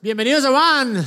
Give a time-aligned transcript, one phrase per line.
[0.00, 1.04] Bienvenidos a Van.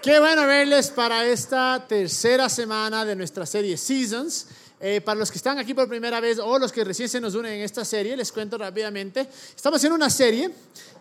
[0.00, 4.46] Qué bueno verles para esta tercera semana de nuestra serie Seasons.
[4.78, 7.34] Eh, para los que están aquí por primera vez o los que recién se nos
[7.34, 9.28] unen en esta serie, les cuento rápidamente.
[9.56, 10.52] Estamos haciendo una serie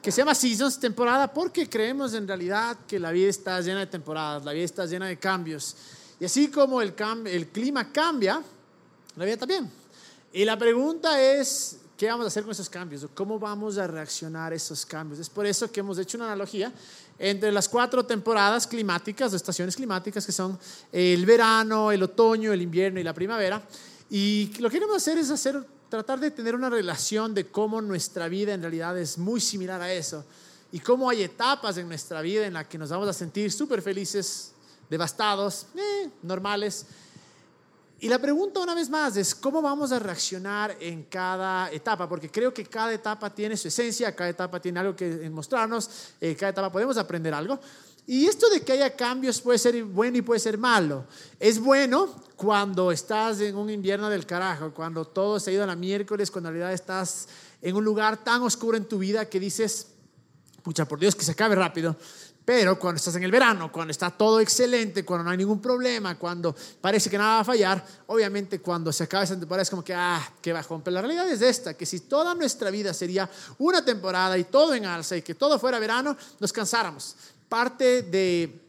[0.02, 3.86] que se llama Seasons, temporada, porque creemos en realidad que la vida está llena de
[3.86, 5.76] temporadas, la vida está llena de cambios.
[6.20, 6.96] Y así como el,
[7.28, 8.42] el clima cambia,
[9.16, 9.70] la vida también.
[10.34, 13.08] Y la pregunta es, ¿Qué vamos a hacer con esos cambios?
[13.14, 15.18] ¿Cómo vamos a reaccionar a esos cambios?
[15.18, 16.74] Es por eso que hemos hecho una analogía
[17.18, 20.60] entre las cuatro temporadas climáticas o estaciones climáticas que son
[20.92, 23.62] el verano, el otoño, el invierno y la primavera.
[24.10, 28.28] Y lo que queremos hacer es hacer, tratar de tener una relación de cómo nuestra
[28.28, 30.26] vida en realidad es muy similar a eso.
[30.74, 33.82] Y cómo hay etapas en nuestra vida en las que nos vamos a sentir súper
[33.82, 34.52] felices,
[34.90, 36.88] devastados, eh, normales
[38.00, 42.30] y la pregunta una vez más es cómo vamos a reaccionar en cada etapa, porque
[42.30, 46.52] creo que cada etapa tiene su esencia, cada etapa tiene algo que mostrarnos, eh, cada
[46.52, 47.60] etapa podemos aprender algo.
[48.08, 51.06] Y esto de que haya cambios puede ser bueno y puede ser malo.
[51.40, 55.68] Es bueno cuando estás en un invierno del carajo, cuando todo se ha ido a
[55.68, 57.28] la miércoles, cuando en realidad estás
[57.62, 59.88] en un lugar tan oscuro en tu vida que dices,
[60.62, 61.96] pucha, por Dios, que se acabe rápido.
[62.46, 66.16] Pero cuando estás en el verano, cuando está todo excelente, cuando no hay ningún problema,
[66.18, 69.84] cuando parece que nada va a fallar, obviamente cuando se acaba esa temporada es como
[69.84, 70.84] que, ah, qué bajón.
[70.84, 74.76] Pero la realidad es esta, que si toda nuestra vida sería una temporada y todo
[74.76, 77.16] en alza y que todo fuera verano, nos cansáramos.
[77.50, 78.65] Parte de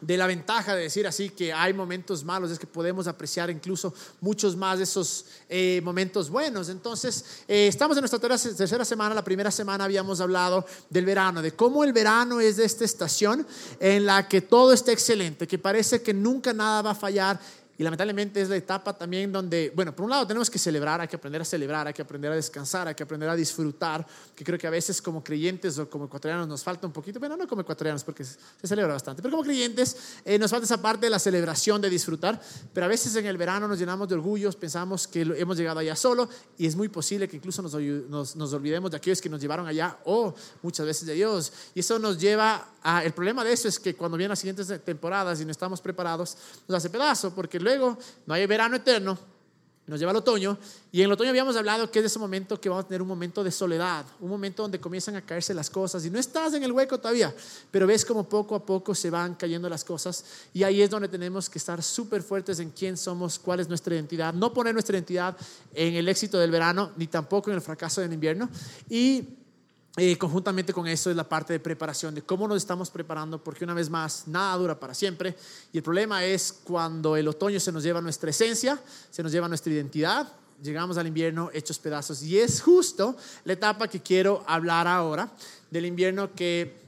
[0.00, 3.94] de la ventaja de decir así que hay momentos malos es que podemos apreciar incluso
[4.20, 6.68] muchos más de esos eh, momentos buenos.
[6.68, 9.14] Entonces, eh, estamos en nuestra tercera semana.
[9.14, 13.46] La primera semana habíamos hablado del verano, de cómo el verano es de esta estación
[13.80, 17.40] en la que todo está excelente, que parece que nunca nada va a fallar
[17.76, 21.08] y lamentablemente es la etapa también donde, bueno, por un lado tenemos que celebrar, hay
[21.08, 24.44] que aprender a celebrar, hay que aprender a descansar, hay que aprender a disfrutar, que
[24.44, 27.48] creo que a veces como creyentes o como ecuatorianos nos falta un poquito, bueno, no
[27.48, 31.10] como ecuatorianos porque se celebra bastante, pero como creyentes eh, nos falta esa parte de
[31.10, 32.40] la celebración, de disfrutar,
[32.72, 35.96] pero a veces en el verano nos llenamos de orgullos, pensamos que hemos llegado allá
[35.96, 39.40] solo y es muy posible que incluso nos, nos, nos olvidemos de aquellos que nos
[39.40, 41.52] llevaron allá o muchas veces de Dios.
[41.74, 44.72] Y eso nos lleva a, el problema de eso es que cuando vienen las siguientes
[44.84, 46.36] temporadas y no estamos preparados,
[46.68, 49.18] nos hace pedazo porque luego no hay verano eterno,
[49.86, 50.56] nos lleva al otoño,
[50.92, 53.08] y en el otoño habíamos hablado que es ese momento que vamos a tener un
[53.08, 56.62] momento de soledad, un momento donde comienzan a caerse las cosas, y no estás en
[56.62, 57.34] el hueco todavía,
[57.70, 61.08] pero ves como poco a poco se van cayendo las cosas, y ahí es donde
[61.08, 64.96] tenemos que estar súper fuertes en quién somos, cuál es nuestra identidad, no poner nuestra
[64.96, 65.36] identidad
[65.74, 68.48] en el éxito del verano, ni tampoco en el fracaso del invierno,
[68.88, 69.43] y
[69.96, 73.62] y conjuntamente con eso es la parte de preparación, de cómo nos estamos preparando, porque
[73.62, 75.36] una vez más, nada dura para siempre.
[75.72, 79.46] Y el problema es cuando el otoño se nos lleva nuestra esencia, se nos lleva
[79.46, 80.26] nuestra identidad,
[80.60, 82.24] llegamos al invierno hechos pedazos.
[82.24, 85.30] Y es justo la etapa que quiero hablar ahora,
[85.70, 86.82] del invierno que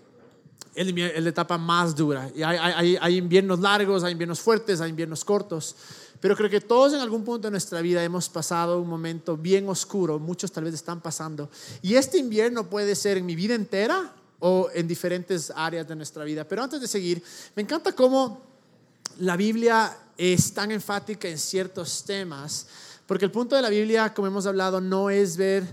[0.74, 2.28] es la etapa más dura.
[2.34, 5.76] Y hay inviernos largos, hay inviernos fuertes, hay inviernos cortos.
[6.20, 9.68] Pero creo que todos en algún punto de nuestra vida hemos pasado un momento bien
[9.68, 11.50] oscuro, muchos tal vez están pasando.
[11.82, 16.24] Y este invierno puede ser en mi vida entera o en diferentes áreas de nuestra
[16.24, 16.44] vida.
[16.44, 17.22] Pero antes de seguir,
[17.54, 18.42] me encanta cómo
[19.18, 22.66] la Biblia es tan enfática en ciertos temas,
[23.06, 25.64] porque el punto de la Biblia, como hemos hablado, no es ver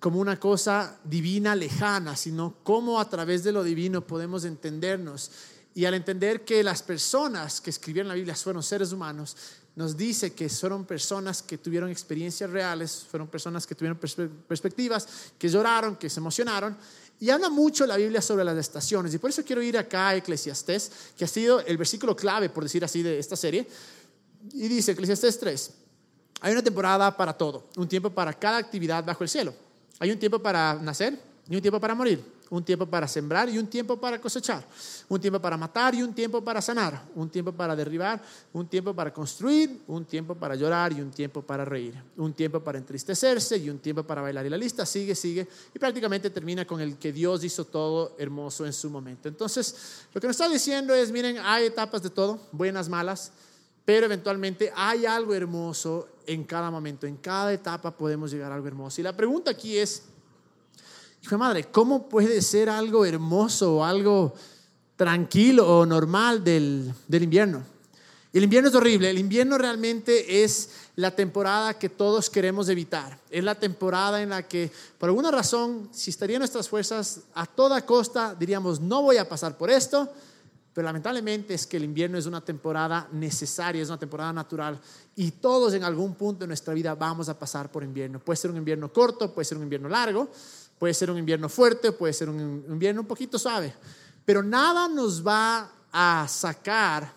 [0.00, 5.30] como una cosa divina lejana, sino cómo a través de lo divino podemos entendernos.
[5.74, 9.36] Y al entender que las personas que escribieron la Biblia fueron seres humanos,
[9.78, 15.06] nos dice que fueron personas que tuvieron experiencias reales, fueron personas que tuvieron perspectivas,
[15.38, 16.76] que lloraron, que se emocionaron.
[17.20, 19.14] Y habla mucho la Biblia sobre las estaciones.
[19.14, 22.64] Y por eso quiero ir acá a Eclesiastés, que ha sido el versículo clave, por
[22.64, 23.68] decir así, de esta serie.
[24.52, 25.70] Y dice Eclesiastés 3,
[26.40, 29.54] hay una temporada para todo, un tiempo para cada actividad bajo el cielo.
[30.00, 31.16] Hay un tiempo para nacer
[31.48, 34.64] y un tiempo para morir un tiempo para sembrar y un tiempo para cosechar,
[35.08, 38.22] un tiempo para matar y un tiempo para sanar, un tiempo para derribar,
[38.52, 42.60] un tiempo para construir, un tiempo para llorar y un tiempo para reír, un tiempo
[42.60, 44.46] para entristecerse y un tiempo para bailar.
[44.46, 48.64] Y la lista sigue, sigue y prácticamente termina con el que Dios hizo todo hermoso
[48.64, 49.28] en su momento.
[49.28, 53.32] Entonces, lo que nos está diciendo es, miren, hay etapas de todo, buenas, malas,
[53.84, 58.66] pero eventualmente hay algo hermoso en cada momento, en cada etapa podemos llegar a algo
[58.66, 59.00] hermoso.
[59.00, 60.02] Y la pregunta aquí es,
[61.28, 64.32] Hijo de madre, ¿cómo puede ser algo hermoso o algo
[64.96, 67.62] tranquilo o normal del, del invierno?
[68.32, 69.10] El invierno es horrible.
[69.10, 73.18] El invierno realmente es la temporada que todos queremos evitar.
[73.28, 77.84] Es la temporada en la que, por alguna razón, si estarían nuestras fuerzas, a toda
[77.84, 80.10] costa diríamos, no voy a pasar por esto.
[80.72, 84.80] Pero lamentablemente es que el invierno es una temporada necesaria, es una temporada natural.
[85.14, 88.18] Y todos en algún punto de nuestra vida vamos a pasar por invierno.
[88.18, 90.30] Puede ser un invierno corto, puede ser un invierno largo
[90.78, 93.74] Puede ser un invierno fuerte, puede ser un invierno un poquito suave,
[94.24, 97.12] pero nada nos va a sacar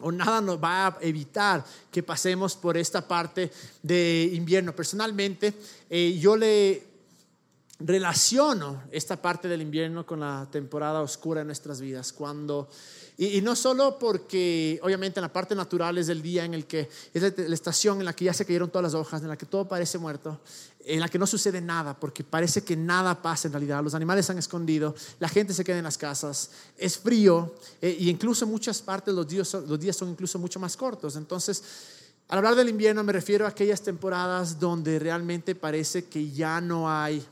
[0.00, 3.50] o nada nos va a evitar que pasemos por esta parte
[3.82, 4.74] de invierno.
[4.74, 5.54] Personalmente,
[5.88, 6.86] eh, yo le
[7.78, 12.68] relaciono esta parte del invierno con la temporada oscura de nuestras vidas, cuando
[13.16, 16.88] y, no solo porque, obviamente, en la parte natural es el día en el que
[17.12, 19.46] es la, estación en la que ya se cayeron todas las hojas, en la que
[19.46, 20.40] todo parece muerto,
[20.86, 23.82] en la que no sucede nada, porque parece que nada pasa en realidad.
[23.82, 27.90] Los animales se han escondido, la gente se queda en las casas, es frío, e
[28.00, 31.16] incluso en muchas partes los días, los días son incluso mucho más cortos.
[31.16, 31.62] Entonces,
[32.28, 36.90] al hablar del invierno me refiero a aquellas temporadas donde realmente parece que ya no
[36.90, 37.24] hay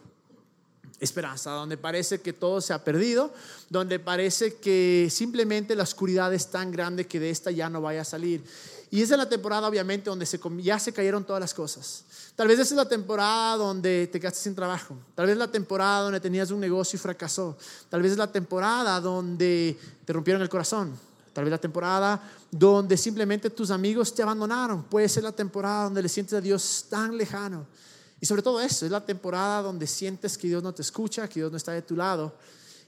[1.01, 3.33] esperanza, donde parece que todo se ha perdido,
[3.69, 8.03] donde parece que simplemente la oscuridad es tan grande que de esta ya no vaya
[8.03, 8.45] a salir.
[8.93, 10.27] Y esa es la temporada, obviamente, donde
[10.63, 12.05] ya se cayeron todas las cosas.
[12.37, 14.95] Tal vez esa es la temporada donde te quedaste sin trabajo.
[15.15, 17.57] Tal vez la temporada donde tenías un negocio y fracasó.
[17.89, 20.93] Tal vez es la temporada donde te rompieron el corazón.
[21.33, 24.83] Tal vez la temporada donde simplemente tus amigos te abandonaron.
[24.83, 27.67] Puede ser la temporada donde le sientes a Dios tan lejano.
[28.21, 31.41] Y sobre todo eso, es la temporada donde sientes que Dios no te escucha, que
[31.41, 32.35] Dios no está de tu lado.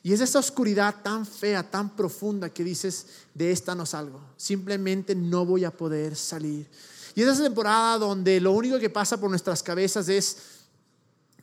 [0.05, 4.21] Y es esa oscuridad tan fea, tan profunda que dices, de esta no salgo.
[4.37, 6.69] Simplemente no voy a poder salir.
[7.15, 10.37] Y es esa temporada donde lo único que pasa por nuestras cabezas es,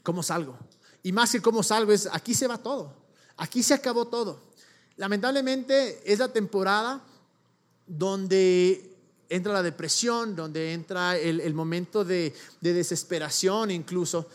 [0.03, 0.55] ¿cómo salgo?
[1.01, 2.93] Y más que cómo salgo es, aquí se va todo.
[3.35, 4.39] Aquí se acabó todo.
[4.95, 7.01] Lamentablemente es la temporada
[7.87, 8.95] donde
[9.27, 14.27] entra la depresión, donde entra el, momento de, desesperación incluso.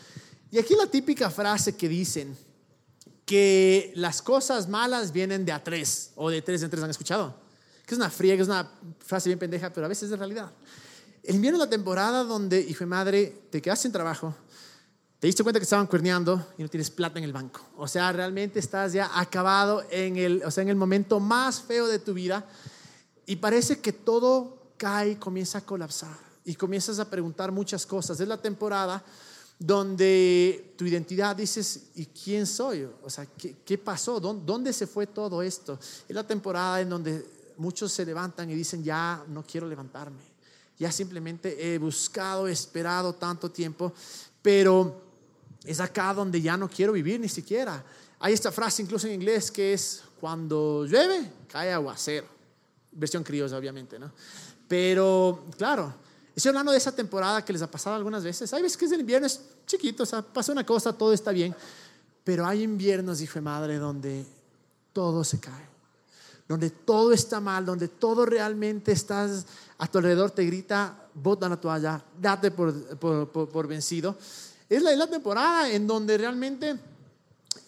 [0.51, 2.35] Y aquí la típica frase que dicen,
[3.27, 7.35] que las cosas malas vienen de a tres o de tres en tres, ¿han escuchado?
[7.85, 10.49] Que es una friega, es una frase bien pendeja, pero a veces es realidad.
[11.23, 14.33] El invierno la temporada donde, hijo de madre, te quedas sin trabajo,
[15.19, 17.59] te diste cuenta que estaban cuerneando y no tienes plata en el banco.
[17.75, 21.85] O sea, realmente estás ya acabado en el, o sea, en el momento más feo
[21.87, 22.45] de tu vida
[23.25, 26.15] y parece que todo cae comienza a colapsar
[26.45, 28.21] y comienzas a preguntar muchas cosas.
[28.21, 29.03] Es la temporada
[29.59, 32.87] donde tu identidad dices, ¿y quién soy?
[33.03, 34.19] O sea, ¿qué, pasó?
[34.19, 35.79] ¿Dónde se fue todo esto?
[36.07, 37.25] Es la temporada en donde
[37.57, 40.21] muchos se levantan y dicen, ya no quiero levantarme.
[40.77, 43.91] Ya simplemente he buscado, esperado tanto tiempo,
[44.43, 45.01] pero
[45.63, 47.83] es acá donde ya no quiero vivir ni siquiera.
[48.19, 52.27] Hay esta frase incluso en inglés que es, cuando llueve, cae aguacero.
[52.91, 54.11] Versión criolla, obviamente, ¿no?
[54.67, 55.93] Pero, claro,
[56.37, 58.53] estoy hablando de esa temporada que les ha pasado algunas veces.
[58.53, 61.31] Hay veces que es el invierno, es chiquito, o sea, pasa una cosa, todo está
[61.31, 61.55] bien.
[62.23, 64.23] Pero hay inviernos, hijo de madre, donde
[64.93, 65.65] todo se cae,
[66.47, 69.47] donde todo está mal, donde todo realmente estás
[69.79, 74.15] a tu alrededor, te grita, bota la toalla, date por, por, por, vencido.
[74.69, 76.77] Es la, es la, temporada en donde realmente,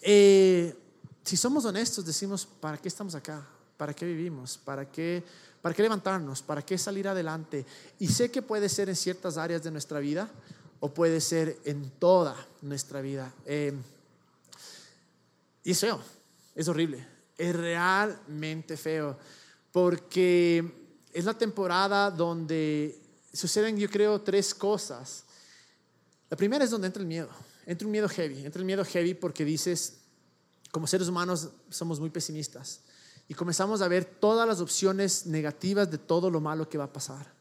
[0.00, 0.76] eh,
[1.24, 3.44] si somos honestos, decimos, ¿para qué estamos acá?
[3.76, 4.58] ¿Para qué vivimos?
[4.58, 5.24] ¿Para qué
[5.62, 6.42] ¿Para qué levantarnos?
[6.42, 7.66] ¿Para qué salir adelante?
[7.98, 10.30] Y sé que puede ser en ciertas áreas de nuestra vida
[10.80, 13.32] o puede ser en toda nuestra vida.
[13.44, 13.74] Eh,
[15.62, 16.00] y es feo,
[16.54, 19.18] es horrible, es realmente feo,
[19.70, 20.64] porque
[21.12, 22.98] es la temporada donde
[23.30, 25.24] suceden, yo creo, tres cosas.
[26.30, 27.28] La primera es donde entra el miedo,
[27.66, 29.98] entra un miedo heavy, entra el miedo heavy porque dices,
[30.70, 32.80] como seres humanos somos muy pesimistas
[33.30, 36.92] y comenzamos a ver todas las opciones negativas de todo lo malo que va a
[36.92, 37.32] pasar.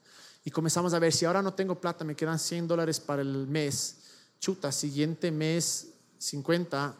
[0.45, 3.47] Y comenzamos a ver, si ahora no tengo plata, me quedan 100 dólares para el
[3.47, 3.95] mes,
[4.39, 5.87] chuta, siguiente mes
[6.19, 6.95] 50,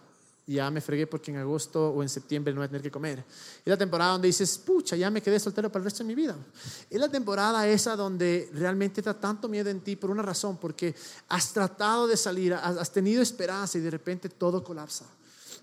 [0.48, 3.20] ya me fregué porque en agosto o en septiembre no voy a tener que comer.
[3.20, 6.16] Es la temporada donde dices, pucha, ya me quedé soltero para el resto de mi
[6.16, 6.36] vida.
[6.90, 10.96] Es la temporada esa donde realmente da tanto miedo en ti por una razón, porque
[11.28, 15.06] has tratado de salir, has tenido esperanza y de repente todo colapsa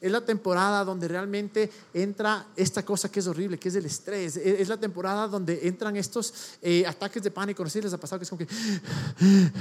[0.07, 4.37] es la temporada donde realmente entra esta cosa que es horrible, que es el estrés.
[4.37, 6.33] Es la temporada donde entran estos
[6.63, 7.63] eh, ataques de pánico.
[7.63, 8.49] No sé si les ha pasado que es como que...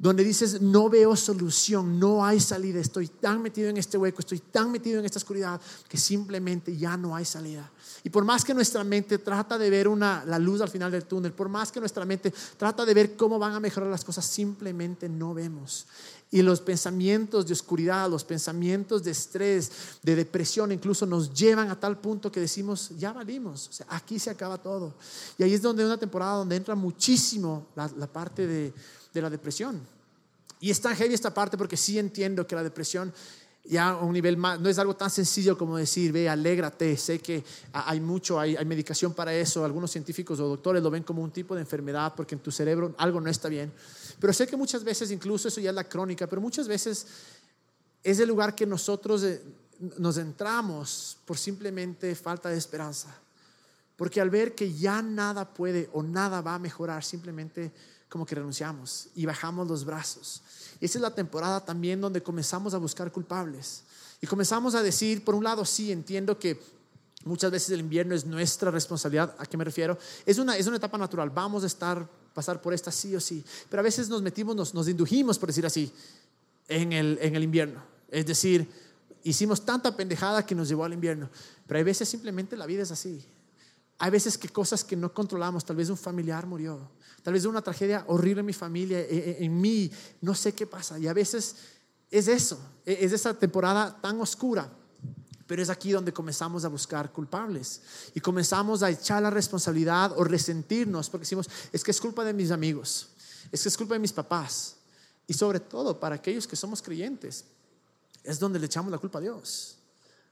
[0.00, 4.38] Donde dices, no veo solución, no hay salida, estoy tan metido en este hueco, estoy
[4.38, 7.70] tan metido en esta oscuridad que simplemente ya no hay salida.
[8.02, 11.04] Y por más que nuestra mente trata de ver una, la luz al final del
[11.04, 14.24] túnel, por más que nuestra mente trata de ver cómo van a mejorar las cosas,
[14.24, 15.86] simplemente no vemos.
[16.32, 19.72] Y los pensamientos de oscuridad, los pensamientos de estrés,
[20.02, 24.18] de depresión, incluso nos llevan a tal punto que decimos, ya valimos, o sea, aquí
[24.18, 24.94] se acaba todo.
[25.38, 28.72] Y ahí es donde una temporada donde entra muchísimo la, parte de,
[29.12, 29.80] de la depresión.
[30.60, 33.12] Y es tan heavy esta parte porque sí entiendo que la depresión
[33.70, 37.20] ya a un nivel más, no es algo tan sencillo como decir, ve, alégrate, sé
[37.20, 41.22] que hay mucho, hay, hay, medicación para eso, algunos científicos o doctores lo ven como
[41.22, 43.72] un tipo de enfermedad porque en tu cerebro algo no está bien,
[44.18, 47.06] pero sé que muchas veces, incluso eso ya es la crónica, pero muchas veces
[48.02, 49.42] es el lugar que nosotros eh,
[49.98, 53.14] nos entramos por simplemente falta de esperanza.
[53.96, 57.70] Porque al ver que ya nada puede o nada va a mejorar, simplemente
[58.10, 60.42] como que renunciamos y bajamos los brazos.
[60.80, 63.84] esa es la temporada también donde comenzamos a buscar culpables.
[64.20, 66.60] Y comenzamos a decir, por un lado, sí, entiendo que
[67.24, 69.34] muchas veces el invierno es nuestra responsabilidad.
[69.38, 69.96] ¿A qué me refiero?
[70.26, 71.30] Es una, es una etapa natural.
[71.30, 73.42] Vamos a estar, pasar por esta sí o sí.
[73.70, 75.90] Pero a veces nos metimos, nos, nos indujimos, por decir así,
[76.68, 77.82] en el, en el invierno.
[78.10, 78.68] Es decir,
[79.22, 81.30] hicimos tanta pendejada que nos llevó al invierno.
[81.66, 83.24] Pero hay veces simplemente la vida es así.
[83.98, 86.90] Hay veces que cosas que no controlamos, tal vez un familiar murió,
[87.22, 90.66] tal vez una tragedia horrible en mi familia, en, e, en mí, no sé qué
[90.66, 90.98] pasa.
[90.98, 91.56] Y a veces
[92.10, 94.70] es eso, e, es esa temporada tan oscura.
[95.46, 97.80] Pero es aquí donde comenzamos a buscar culpables
[98.14, 102.32] y comenzamos a echar la responsabilidad o resentirnos porque decimos, es que es culpa de
[102.32, 103.08] mis amigos,
[103.50, 104.76] es que es culpa de mis papás.
[105.26, 107.44] Y sobre todo para aquellos que somos creyentes,
[108.22, 109.76] es donde le echamos la culpa a Dios.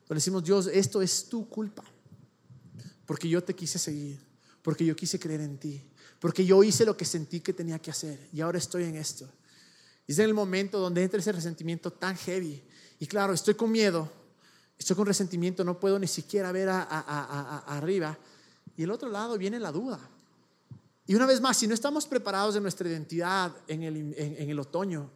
[0.08, 1.84] Donde decimos, Dios, esto es tu culpa.
[3.06, 4.20] Porque yo te quise seguir,
[4.62, 5.82] porque yo quise creer en ti,
[6.20, 9.28] porque yo hice lo que sentí que tenía que hacer y ahora estoy en esto.
[10.06, 12.62] Es en el momento donde entra ese resentimiento tan heavy.
[12.98, 14.10] Y claro, estoy con miedo,
[14.78, 18.18] estoy con resentimiento, no puedo ni siquiera ver arriba.
[18.76, 20.00] Y el otro lado viene la duda.
[21.06, 25.10] Y una vez más, si no estamos preparados en nuestra identidad en el otoño,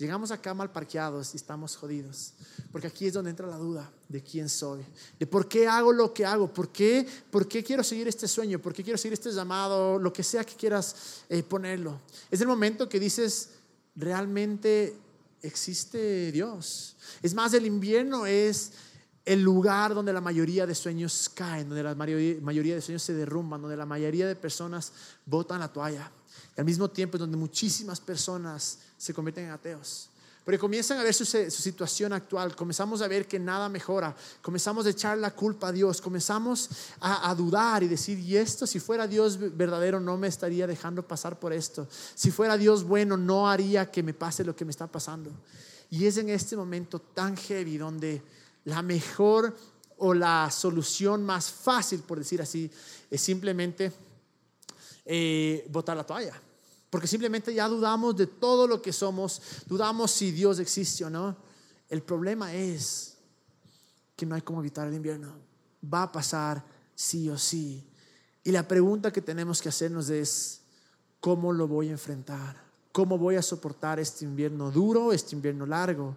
[0.00, 2.32] llegamos acá mal parqueados y estamos jodidos.
[2.72, 4.82] Porque aquí es donde entra la duda de quién soy,
[5.18, 8.58] de por qué hago lo que hago, por qué, por qué quiero seguir este sueño,
[8.58, 12.00] por qué quiero seguir este llamado, lo que sea que quieras eh, ponerlo.
[12.30, 13.50] Es el momento que dices,
[13.94, 14.96] realmente
[15.42, 16.96] existe Dios.
[17.22, 18.72] Es más, el invierno es
[19.26, 23.60] el lugar donde la mayoría de sueños caen, donde la mayoría de sueños se derrumban,
[23.60, 24.92] donde la mayoría de personas
[25.26, 26.10] botan la toalla.
[26.56, 30.10] Y al mismo tiempo es donde muchísimas personas se convierten en ateos.
[30.44, 34.90] Porque comienzan a ver su, situación actual, comenzamos a ver que nada mejora, comenzamos a
[34.90, 36.70] echar la culpa a Dios, comenzamos
[37.00, 41.38] a, dudar y decir, y esto, si fuera Dios verdadero, no me estaría dejando pasar
[41.38, 41.86] por esto.
[42.14, 45.30] Si fuera Dios bueno, no haría que me pase lo que me está pasando.
[45.90, 48.22] Y es en este momento tan heavy donde
[48.64, 49.54] la mejor
[49.98, 52.70] o la solución más fácil, por decir así,
[53.10, 53.92] es simplemente
[55.12, 56.40] eh, botar la toalla
[56.90, 61.36] porque simplemente ya dudamos de todo lo que somos, dudamos si Dios existe o no.
[61.88, 63.16] El problema es
[64.16, 65.32] que no hay cómo evitar el invierno.
[65.82, 66.64] Va a pasar
[66.96, 67.86] sí o sí.
[68.42, 70.62] Y la pregunta que tenemos que hacernos es,
[71.20, 72.60] ¿cómo lo voy a enfrentar?
[72.90, 76.16] ¿Cómo voy a soportar este invierno duro, este invierno largo?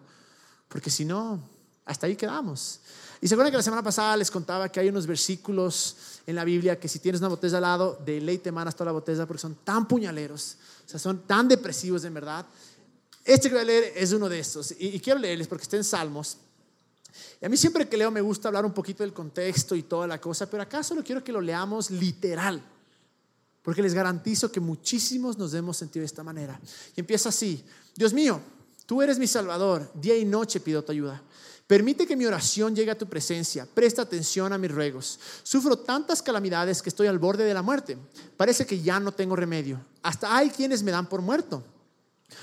[0.68, 1.40] Porque si no,
[1.86, 2.80] hasta ahí quedamos.
[3.22, 5.96] Y se acuerdan que la semana pasada les contaba que hay unos versículos
[6.28, 8.88] en la Biblia que si tienes una botella al lado, de ley te manas toda
[8.88, 12.46] la botella porque son tan puñaleros, o sea, son tan depresivos en verdad.
[13.24, 15.86] Este que voy a leer es uno de estos y, quiero leerles porque está en
[15.86, 16.38] Salmos.
[17.42, 20.06] Y a mí siempre que leo me gusta hablar un poquito del contexto y toda
[20.06, 22.62] la cosa, pero acá solo quiero que lo leamos literal,
[23.62, 26.60] porque les garantizo que muchísimos nos hemos sentido de esta manera.
[26.96, 27.64] Y empieza así,
[27.96, 28.42] Dios mío,
[28.86, 31.22] tú eres mi Salvador, día y noche pido tu ayuda.
[31.68, 33.66] Permite que mi oración llegue a tu presencia.
[33.74, 35.20] Presta atención a mis ruegos.
[35.44, 37.98] Sufro tantas calamidades que estoy al borde de la muerte.
[38.36, 39.80] Parece que ya no tengo remedio.
[40.02, 41.64] Hasta hay quienes me dan por muerto.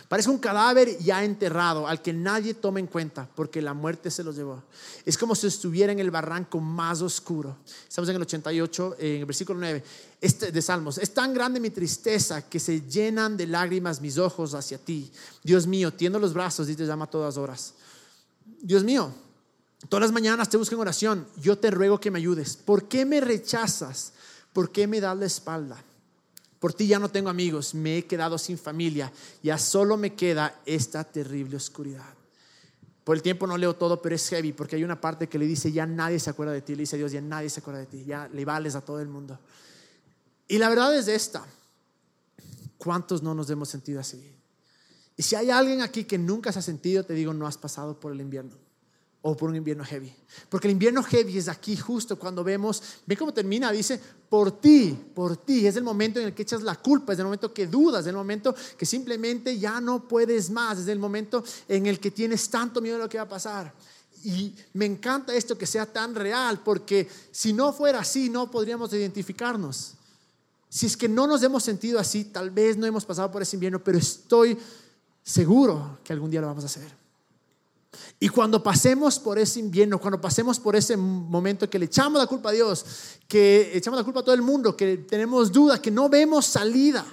[0.09, 4.25] Parece un cadáver ya enterrado al que nadie toma en cuenta porque la muerte se
[4.25, 4.63] los llevó.
[5.05, 7.59] Es como si estuviera en el barranco más oscuro.
[7.89, 9.83] Estamos en el 88, en el versículo 9
[10.21, 10.99] este, de Salmos.
[10.99, 15.11] Es tan grande mi tristeza que se llenan de lágrimas mis ojos hacia ti.
[15.43, 17.75] Dios mío, tiendo los brazos y te llama a todas horas.
[18.45, 19.13] Dios mío,
[19.89, 22.57] todas las mañanas te busco en oración, yo te ruego que me ayudes.
[22.57, 24.13] ¿Por qué me rechazas?
[24.53, 25.83] ¿Por qué me das la espalda?
[26.59, 29.11] Por ti ya no tengo amigos, me he quedado sin familia,
[29.43, 32.15] ya solo me queda esta terrible oscuridad.
[33.03, 35.47] Por el tiempo no leo todo, pero es heavy porque hay una parte que le
[35.47, 37.87] dice, ya nadie se acuerda de ti, le dice Dios, ya nadie se acuerda de
[37.87, 39.39] ti, ya le vales a todo el mundo.
[40.49, 41.47] Y la verdad es esta,
[42.77, 44.40] ¿cuántos no nos hemos sentido así?
[45.21, 48.01] Y si hay alguien aquí que nunca se ha sentido, te digo, no has pasado
[48.01, 48.57] por el invierno
[49.21, 50.11] o por un invierno heavy.
[50.49, 54.01] Porque el invierno heavy es aquí justo cuando vemos, ve cómo termina, dice,
[54.31, 55.67] por ti, por ti.
[55.67, 58.07] Es el momento en el que echas la culpa, es el momento que dudas, es
[58.07, 62.49] el momento que simplemente ya no puedes más, es el momento en el que tienes
[62.49, 63.75] tanto miedo de lo que va a pasar.
[64.25, 68.91] Y me encanta esto que sea tan real, porque si no fuera así, no podríamos
[68.95, 69.97] identificarnos.
[70.71, 73.57] Si es que no nos hemos sentido así, tal vez no hemos pasado por ese
[73.57, 74.57] invierno, pero estoy
[75.31, 77.01] seguro que algún día lo vamos a hacer.
[78.19, 82.27] Y cuando pasemos por ese invierno, cuando pasemos por ese momento que le echamos la
[82.27, 82.85] culpa a Dios,
[83.27, 87.05] que echamos la culpa a todo el mundo, que tenemos dudas, que no vemos salida,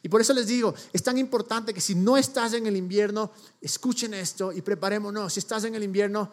[0.00, 3.32] Y por eso les digo, es tan importante que si no estás en el invierno,
[3.60, 5.32] escuchen esto y preparémonos.
[5.32, 6.30] Si estás en el invierno,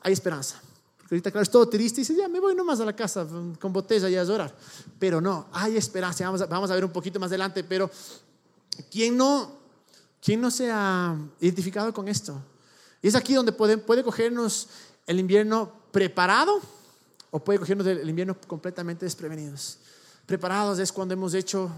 [0.00, 0.60] hay esperanza.
[0.96, 3.26] Porque ahorita, claro, es todo triste y dices, ya me voy nomás a la casa
[3.60, 4.56] con botella y a llorar.
[4.98, 6.24] Pero no, hay esperanza.
[6.24, 7.62] Vamos a, vamos a ver un poquito más adelante.
[7.62, 7.90] Pero,
[8.90, 9.61] ¿quién no,
[10.22, 12.40] quién no se ha identificado con esto?
[13.02, 14.68] Y es aquí donde puede, puede cogernos
[15.06, 16.60] el invierno preparado
[17.30, 19.78] o puede cogernos el invierno completamente desprevenidos.
[20.24, 21.70] Preparados es cuando hemos hecho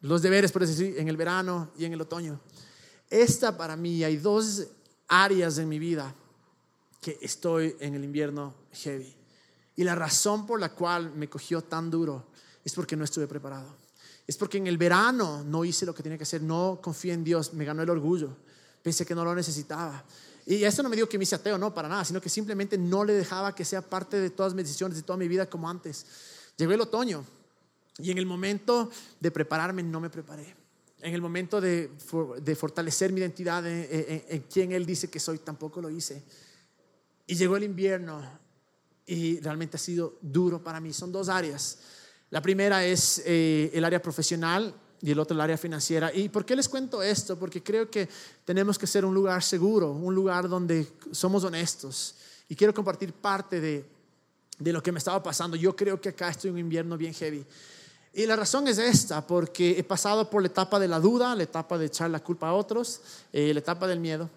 [0.00, 2.40] los deberes, por decir, en el verano y en el otoño.
[3.10, 4.66] Esta para mí, hay dos
[5.06, 6.14] áreas de mi vida
[7.00, 9.14] que estoy en el invierno heavy.
[9.76, 12.26] Y la razón por la cual me cogió tan duro
[12.64, 13.81] es porque no estuve preparado.
[14.26, 17.24] Es porque en el verano no hice lo que tenía que hacer, no confié en
[17.24, 18.36] Dios, me ganó el orgullo,
[18.82, 20.04] pensé que no lo necesitaba.
[20.46, 22.76] Y esto no me digo que me hice ateo, no, para nada, sino que simplemente
[22.76, 25.68] no le dejaba que sea parte de todas mis decisiones, de toda mi vida como
[25.68, 26.04] antes.
[26.56, 27.24] Llegó el otoño
[27.98, 30.56] y en el momento de prepararme no me preparé.
[31.00, 31.90] En el momento de,
[32.56, 36.22] fortalecer mi identidad en, quien Él dice que soy, tampoco lo hice.
[37.26, 38.22] Y llegó el invierno
[39.06, 40.92] y realmente ha sido duro para mí.
[40.92, 41.78] Son dos áreas.
[42.32, 46.10] La primera es eh, el área profesional y el otro el área financiera.
[46.14, 47.38] ¿Y por qué les cuento esto?
[47.38, 48.08] Porque creo que
[48.46, 52.14] tenemos que ser un lugar seguro, un lugar donde somos honestos.
[52.48, 53.84] Y quiero compartir parte de,
[54.58, 55.58] de lo que me estaba pasando.
[55.58, 57.44] Yo creo que acá estoy en un invierno bien heavy.
[58.14, 61.42] Y la razón es esta, porque he pasado por la etapa de la duda, la
[61.42, 64.30] etapa de echar la culpa a otros, eh, la etapa del miedo.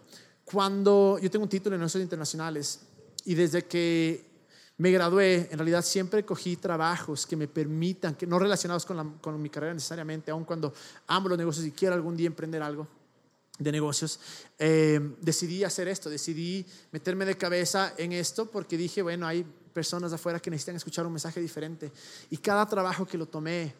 [0.43, 2.81] Cuando yo tengo un título en negocios internacionales
[3.23, 4.34] y desde que
[4.77, 9.41] me gradué, en realidad siempre cogí trabajos que me permitan, que no relacionados con, con
[9.41, 10.73] mi carrera necesariamente, aun cuando
[11.07, 12.87] amo los negocios y quiero algún día emprender algo
[13.57, 14.19] de negocios,
[14.59, 20.11] eh, decidí hacer esto, decidí meterme de cabeza en esto porque dije, bueno, hay personas
[20.13, 21.91] afuera que necesitan escuchar un mensaje diferente.
[22.29, 23.73] Y cada trabajo que lo tomé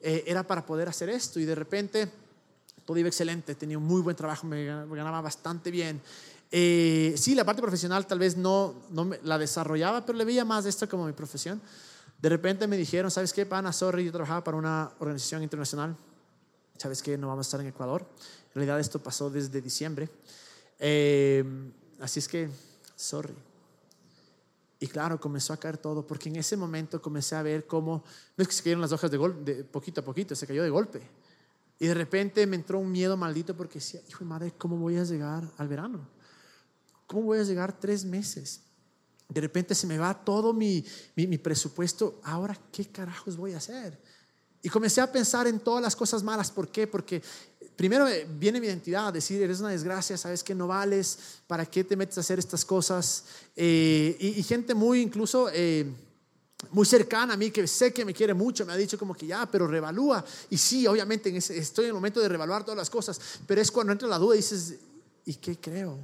[0.00, 1.38] eh, era para poder hacer esto.
[1.38, 2.08] Y de repente
[2.84, 6.00] todo iba excelente, tenía un muy buen trabajo, me ganaba bastante bien.
[6.54, 10.66] Eh, sí, la parte profesional tal vez no, no la desarrollaba, pero le veía más
[10.66, 11.60] esto como mi profesión.
[12.20, 13.72] De repente me dijeron, ¿sabes qué, pana?
[13.72, 15.96] Sorry, yo trabajaba para una organización internacional.
[16.76, 17.16] ¿Sabes qué?
[17.16, 18.06] No vamos a estar en Ecuador.
[18.48, 20.10] En realidad esto pasó desde diciembre.
[20.78, 21.42] Eh,
[22.00, 22.50] así es que,
[22.94, 23.34] sorry.
[24.78, 28.04] Y claro, comenzó a caer todo, porque en ese momento comencé a ver cómo,
[28.36, 30.62] no es que se cayeron las hojas de, golpe, de poquito a poquito, se cayó
[30.62, 31.00] de golpe.
[31.78, 34.96] Y de repente me entró un miedo maldito porque decía, hijo de madre, ¿cómo voy
[34.98, 36.00] a llegar al verano?
[37.12, 38.62] ¿Cómo voy a llegar tres meses?
[39.28, 40.82] De repente se me va todo mi,
[41.14, 42.18] mi, mi presupuesto.
[42.24, 44.00] Ahora, ¿qué carajos voy a hacer?
[44.62, 46.50] Y comencé a pensar en todas las cosas malas.
[46.50, 46.86] ¿Por qué?
[46.86, 47.20] Porque
[47.76, 48.06] primero
[48.38, 52.16] viene mi identidad, decir, eres una desgracia, sabes que no vales, ¿para qué te metes
[52.16, 53.24] a hacer estas cosas?
[53.56, 55.50] Eh, y, gente muy incluso...
[55.52, 55.86] Eh,
[56.70, 59.26] muy cercana a mí, que sé que me quiere mucho, me ha dicho como que
[59.26, 60.24] ya, pero revalúa.
[60.48, 63.92] Y sí, obviamente estoy en el momento de revaluar todas las cosas, pero es cuando
[63.92, 64.76] entra la duda y dices,
[65.24, 65.98] ¿y qué creo?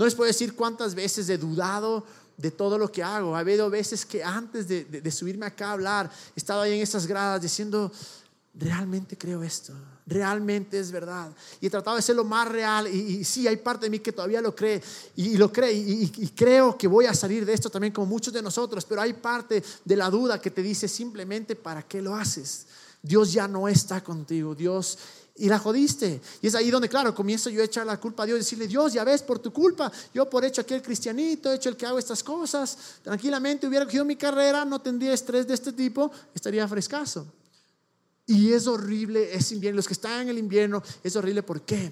[0.00, 2.02] No les puedo decir cuántas veces he dudado
[2.38, 3.36] de todo lo que hago.
[3.36, 7.06] Ha habido veces que antes de, subirme acá a hablar, he estado ahí en esas
[7.06, 7.92] gradas diciendo,
[8.54, 9.74] realmente creo esto,
[10.06, 11.30] realmente es verdad.
[11.60, 14.10] Y he tratado de ser lo más real y, sí, hay parte de mí que
[14.10, 14.82] todavía lo cree
[15.16, 18.32] y, lo cree y, y, creo que voy a salir de esto también como muchos
[18.32, 22.14] de nosotros, pero hay parte de la duda que te dice simplemente, ¿para qué lo
[22.14, 22.64] haces?
[23.02, 24.96] Dios ya no está contigo, Dios...
[25.40, 26.20] Y la jodiste.
[26.42, 28.92] Y es ahí donde, claro, comienzo yo a echar la culpa a Dios, decirle, Dios,
[28.92, 32.22] ya ves, por tu culpa, yo por hecho aquel cristianito, hecho el que hago estas
[32.22, 37.26] cosas, tranquilamente hubiera cogido mi carrera, no tendría estrés de este tipo, estaría frescaso.
[38.26, 39.76] Y es horrible es invierno.
[39.76, 41.42] Los que están en el invierno es horrible.
[41.42, 41.90] ¿Por qué?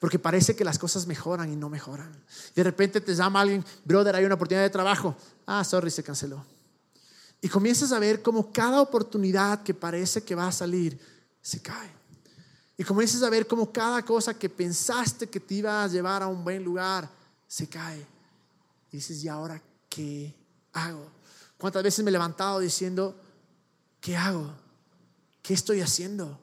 [0.00, 2.10] Porque parece que las cosas mejoran y no mejoran.
[2.56, 5.16] De repente te llama alguien, brother, hay una oportunidad de trabajo.
[5.46, 6.44] Ah, sorry, se canceló.
[7.40, 10.98] Y comienzas a ver cómo cada oportunidad que parece que va a salir
[11.40, 11.99] se cae.
[12.80, 16.28] Y comienzas a ver cómo cada cosa que pensaste que te iba a llevar a
[16.28, 17.06] un buen lugar
[17.46, 18.00] se cae.
[18.90, 20.34] Y dices, ¿y ahora qué
[20.72, 21.06] hago?
[21.58, 23.14] ¿Cuántas veces me he levantado diciendo,
[24.00, 24.50] ¿qué hago?
[25.42, 26.40] ¿qué estoy haciendo?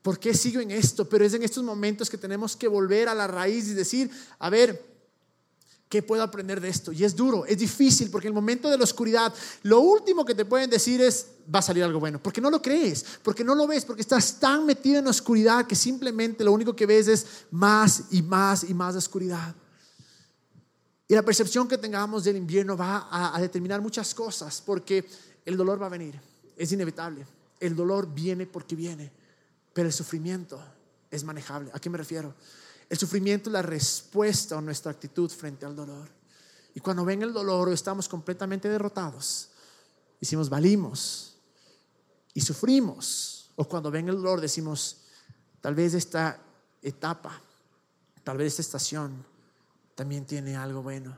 [0.00, 1.06] ¿Por qué sigo en esto?
[1.06, 4.48] Pero es en estos momentos que tenemos que volver a la raíz y decir, a
[4.48, 4.87] ver,
[5.88, 6.92] ¿qué puedo aprender de esto?
[6.92, 10.34] Y es duro, es difícil, porque en el momento de la oscuridad, lo último que
[10.34, 13.54] te pueden decir es, va a salir algo bueno, porque no lo crees, porque no
[13.54, 17.08] lo ves, porque estás tan metido en la oscuridad que simplemente lo único que ves
[17.08, 19.54] es más y más y más de oscuridad.
[21.06, 25.08] Y la percepción que tengamos del invierno va a, a determinar muchas cosas, porque
[25.44, 26.20] el dolor va a venir,
[26.56, 27.26] es inevitable
[27.60, 29.10] el dolor viene porque viene,
[29.72, 30.60] pero el sufrimiento
[31.10, 31.70] es manejable.
[31.72, 32.34] ¿A qué me refiero?
[32.88, 36.08] El sufrimiento es la respuesta a nuestra actitud frente al dolor.
[36.74, 39.50] Y cuando ven el dolor o estamos completamente derrotados,
[40.20, 41.36] decimos, valimos
[42.34, 44.98] y sufrimos o cuando ven el dolor decimos,
[45.60, 46.40] tal vez esta
[46.80, 47.42] etapa,
[48.22, 49.24] tal vez esta estación
[49.94, 51.16] también tiene algo bueno.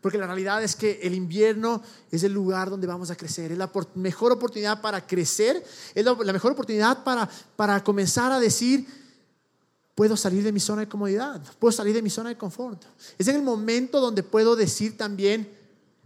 [0.00, 3.58] Porque la realidad es que el invierno es el lugar donde vamos a crecer, es
[3.58, 5.62] la mejor oportunidad para crecer,
[5.94, 8.86] es la, mejor oportunidad para, para comenzar a decir,
[10.00, 12.82] puedo salir de mi zona de comodidad, puedo salir de mi zona de confort.
[13.18, 15.46] Es en el momento donde puedo decir también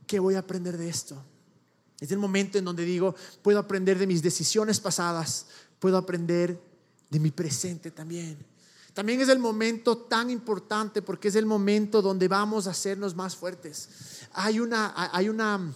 [0.05, 1.17] que voy a aprender de esto.
[2.01, 5.47] Es el momento en donde digo, puedo aprender de mis decisiones pasadas,
[5.79, 6.61] puedo aprender
[7.09, 8.37] de mi presente también.
[8.95, 13.37] También es el momento tan importante porque es el momento donde vamos a hacernos más
[13.37, 13.89] fuertes.
[14.33, 15.73] Hay una, hay una,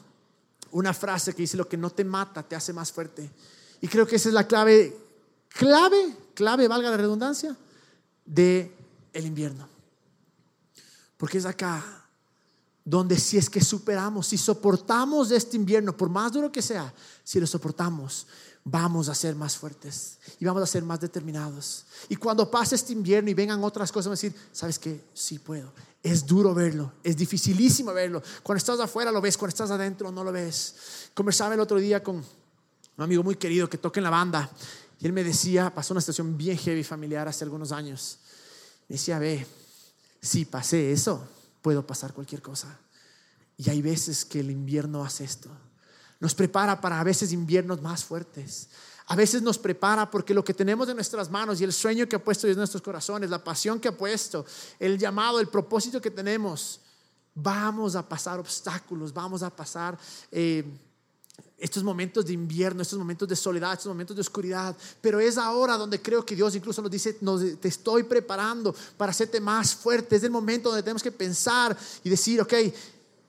[0.73, 3.31] una frase que dice, lo que no te mata te hace más fuerte.
[3.81, 4.93] Y creo que esa es la clave,
[5.51, 7.57] clave, clave, valga la redundancia,
[8.29, 8.73] de
[9.13, 9.69] el invierno.
[11.17, 11.85] Porque es acá
[12.85, 17.39] donde si es que superamos, si soportamos este invierno, por más duro que sea, si
[17.39, 18.27] lo soportamos,
[18.65, 21.85] vamos a ser más fuertes y vamos a ser más determinados.
[22.09, 25.05] Y cuando pase este invierno y vengan otras cosas, vamos a decir, ¿sabes qué?
[25.13, 25.73] Sí puedo.
[26.03, 28.23] Es duro verlo, es dificilísimo verlo.
[28.43, 31.11] Cuando estás afuera lo ves, cuando estás adentro no lo ves.
[31.13, 34.51] Conversaba el otro día con un amigo muy querido que toca en la banda
[34.99, 38.19] y él me decía, pasó una situación bien heavy familiar hace algunos años.
[38.89, 39.47] Me decía, ve,
[40.21, 41.27] si pasé eso,
[41.63, 42.79] puedo pasar cualquier cosa.
[43.57, 45.51] Y hay veces que el invierno hace esto
[46.21, 48.69] nos prepara para a veces inviernos más fuertes.
[49.07, 52.17] A veces nos prepara porque lo que tenemos en nuestras manos y el sueño que
[52.17, 54.45] ha puesto en nuestros corazones, la pasión que ha puesto,
[54.79, 56.81] el llamado, el propósito que tenemos,
[57.35, 59.97] vamos a pasar obstáculos, vamos a pasar
[60.31, 60.65] eh,
[61.59, 64.77] estos momentos de invierno, estos momentos de soledad, estos momentos de oscuridad.
[65.01, 67.19] Pero es ahora donde creo que Dios incluso nos dice,
[67.61, 70.17] te estoy preparando para hacerte más fuerte.
[70.17, 72.53] Es el momento donde tenemos que pensar y decir, ok,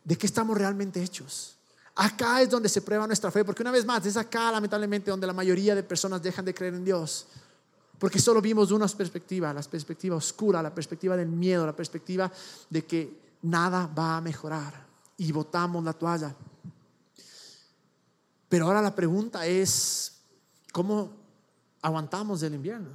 [0.03, 1.55] ¿de qué estamos realmente hechos?
[1.95, 5.27] Acá es donde se prueba nuestra fe, porque una vez más, es acá lamentablemente donde
[5.27, 7.27] la mayoría de personas dejan de creer en Dios.
[7.97, 12.31] Porque solo vimos una perspectiva, la perspectiva oscura, la perspectiva del miedo, la perspectiva
[12.69, 14.87] de que nada va a mejorar
[15.17, 16.33] y botamos la toalla.
[18.49, 20.13] Pero ahora la pregunta es,
[20.73, 21.15] ¿cómo
[21.81, 22.89] aguantamos el invierno?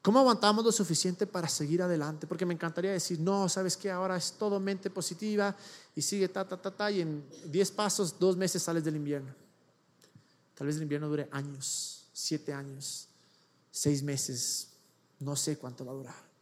[0.00, 2.26] ¿Cómo aguantamos lo suficiente para seguir adelante?
[2.26, 5.54] Porque me encantaría decir, no, sabes que ahora es todo mente positiva
[5.94, 9.32] y sigue ta, ta, ta, ta, y en 10 pasos, dos meses sales del invierno.
[10.56, 13.08] Tal vez el invierno dure años, siete años,
[13.70, 14.70] seis meses,
[15.20, 16.32] no sé cuánto va a durar.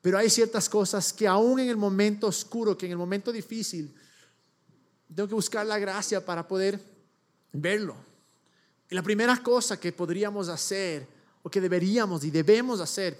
[0.00, 3.94] Pero hay ciertas cosas que aún en el momento oscuro, que en el momento difícil,
[5.14, 6.80] tengo que buscar la gracia para poder
[7.52, 7.96] verlo.
[8.88, 11.06] Y la primera cosa que podríamos hacer
[11.42, 13.16] o que deberíamos y debemos hacer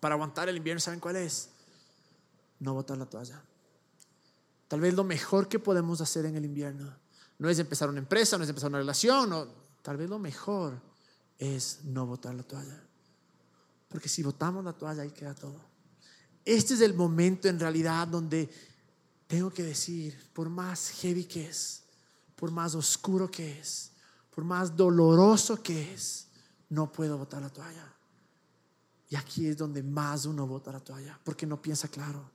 [0.00, 1.50] para aguantar el invierno, ¿saben cuál es?
[2.60, 3.42] No botar la toalla.
[4.68, 6.94] Tal vez lo mejor que podemos hacer en el invierno
[7.38, 9.46] no es empezar una empresa, no es empezar una relación, no,
[9.82, 10.80] tal vez lo mejor
[11.38, 12.82] es no botar la toalla.
[13.88, 15.60] Porque si botamos la toalla ahí queda todo.
[16.44, 18.50] Este es el momento en realidad donde
[19.26, 21.83] tengo que decir, por más heavy que es,
[22.44, 23.90] por más oscuro que es,
[24.34, 26.28] por más doloroso que es,
[26.68, 27.90] no puedo botar la toalla.
[29.08, 32.30] Y aquí es donde más uno bota la toalla, porque no piensa claro,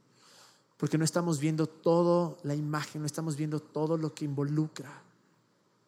[0.78, 5.00] porque no estamos viendo toda la imagen, no estamos viendo todo lo que involucra.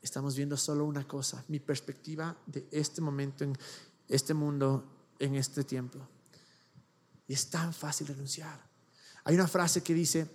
[0.03, 3.57] Estamos viendo solo una cosa, mi perspectiva de este momento en
[4.07, 4.83] este mundo,
[5.17, 5.97] en este tiempo.
[7.27, 8.63] Y es tan fácil renunciar.
[9.23, 10.29] Hay una frase que dice,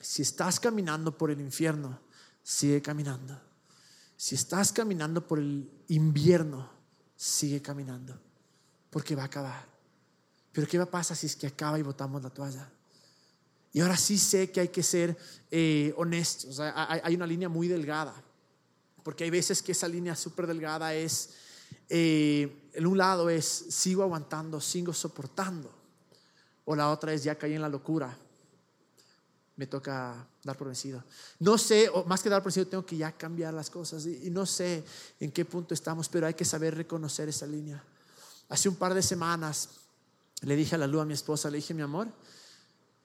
[0.00, 2.08] si estás caminando por el infierno,
[2.42, 3.40] sigue caminando.
[4.16, 6.68] Si estás caminando por el invierno,
[7.16, 8.18] sigue caminando,
[8.90, 9.66] porque va a acabar.
[10.52, 12.70] Pero ¿qué va a pasar si es que acaba y botamos la toalla?
[13.72, 15.16] Y ahora sí sé que hay que ser
[15.50, 16.58] eh, honestos.
[16.60, 18.14] hay, una línea muy delgada,
[19.02, 21.30] porque hay veces que esa línea súper delgada es,
[21.88, 25.72] eh, en un lado es sigo aguantando, sigo soportando,
[26.64, 28.16] o la otra es ya caí en la locura,
[29.60, 31.04] me toca dar por vencido.
[31.38, 34.30] No sé, o más que dar por vencido, tengo que ya cambiar las cosas y,
[34.30, 34.82] no sé
[35.20, 37.84] en qué punto estamos, pero hay que saber reconocer esa línea.
[38.48, 39.68] Hace un par de semanas
[40.40, 42.08] le dije a la luz a mi esposa, le dije, mi amor,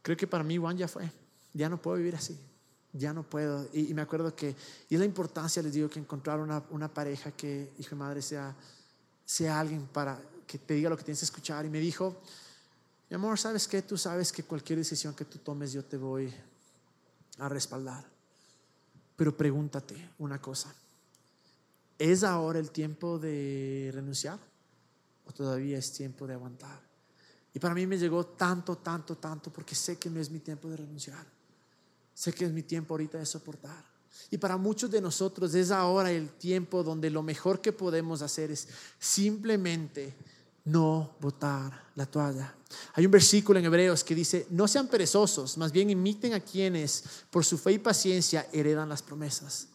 [0.02, 1.12] creo que para mí Juan ya fue,
[1.54, 2.40] ya no puedo vivir así,
[2.94, 3.68] ya no puedo.
[3.74, 4.56] Y, me acuerdo que,
[4.88, 8.56] y la importancia, les digo, que encontrar una, una pareja que, hijo de madre, sea,
[9.26, 11.66] sea alguien para que te diga lo que tienes que escuchar.
[11.66, 12.16] Y me dijo,
[13.10, 13.82] mi amor, ¿sabes qué?
[13.82, 16.34] Tú sabes que cualquier decisión que tú tomes yo te voy
[17.38, 18.06] a respaldar.
[19.16, 20.74] Pero pregúntate una cosa.
[21.98, 24.40] ¿Es ahora el tiempo de renunciar
[25.26, 26.82] o todavía es tiempo de aguantar?
[27.54, 30.70] Y para mí me llegó tanto, tanto, tanto, porque sé que no es mi tiempo
[30.70, 31.26] de renunciar.
[32.14, 33.84] Sé que es mi tiempo ahorita de soportar.
[34.30, 38.52] Y para muchos de nosotros es ahora el tiempo donde lo mejor que podemos hacer
[38.52, 38.68] es
[39.00, 40.14] simplemente
[40.66, 42.54] no botar la toalla.
[42.94, 47.04] Hay un versículo en Hebreos que dice, no sean perezosos, más bien imiten a quienes
[47.30, 49.70] por su fe y paciencia heredan las promesas.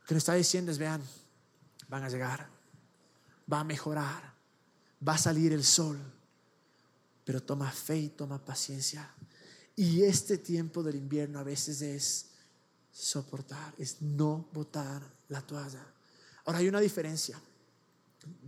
[0.00, 1.02] Lo que nos está diciendo es, vean,
[1.88, 2.48] van a llegar,
[3.50, 4.34] va a mejorar,
[5.06, 5.98] va a salir el sol,
[7.24, 9.10] pero toma fe y toma paciencia.
[9.74, 12.26] Y este tiempo del invierno a veces es
[12.92, 15.84] soportar, es no botar la toalla.
[16.44, 17.40] Ahora hay una diferencia.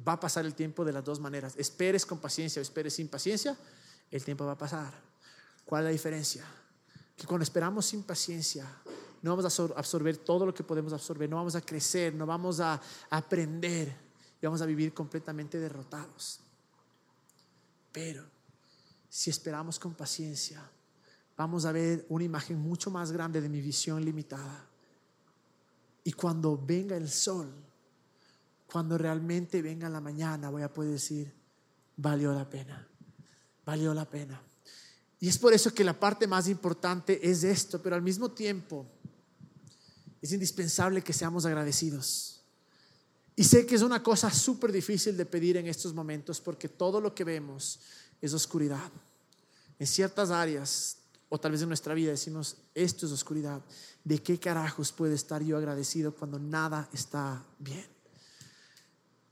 [0.06, 1.54] Va a pasar el tiempo de las dos maneras.
[1.56, 3.56] Esperes con paciencia o esperes sin paciencia,
[4.10, 4.92] el tiempo va a pasar.
[5.64, 6.44] ¿Cuál es la diferencia?
[7.16, 8.66] Que cuando esperamos sin paciencia,
[9.22, 12.60] no vamos a absorber todo lo que podemos absorber, no vamos a crecer, no vamos
[12.60, 13.94] a aprender
[14.40, 16.40] y vamos a vivir completamente derrotados.
[17.92, 18.24] Pero
[19.08, 20.62] si esperamos con paciencia,
[21.36, 24.66] vamos a ver una imagen mucho más grande de mi visión limitada.
[26.04, 27.52] Y cuando venga el sol,
[28.70, 31.32] cuando realmente venga la mañana, voy a poder decir,
[31.96, 32.86] valió la pena,
[33.64, 34.40] valió la pena.
[35.20, 38.86] Y es por eso que la parte más importante es esto, pero al mismo tiempo
[40.20, 42.42] es indispensable que seamos agradecidos.
[43.34, 47.00] Y sé que es una cosa súper difícil de pedir en estos momentos porque todo
[47.00, 47.80] lo que vemos
[48.20, 48.90] es oscuridad.
[49.78, 53.62] En ciertas áreas o tal vez en nuestra vida decimos, esto es oscuridad.
[54.04, 57.97] ¿De qué carajos puedo estar yo agradecido cuando nada está bien?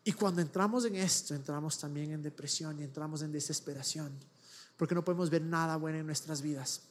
[0.07, 4.13] Y cuando entramos en esto, entramos también en depresión y entramos en desesperación,
[4.77, 6.83] porque no podemos ver nada bueno en nuestras vidas.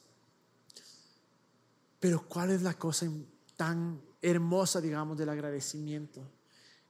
[1.98, 3.08] Pero ¿cuál es la cosa
[3.56, 6.30] tan hermosa, digamos, del agradecimiento?